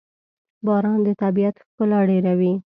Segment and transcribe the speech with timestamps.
[0.65, 2.53] باران د طبیعت ښکلا ډېروي.